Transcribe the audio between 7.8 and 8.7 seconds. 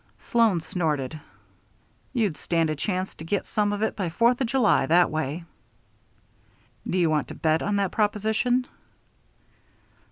proposition?"